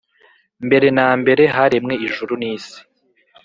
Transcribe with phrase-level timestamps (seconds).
[0.67, 2.79] Mbere na mbere haremwe ijuru nisi